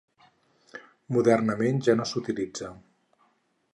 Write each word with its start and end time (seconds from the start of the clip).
Modernament 1.17 1.85
ja 1.89 1.97
no 1.99 2.07
s'utilitza. 2.13 2.73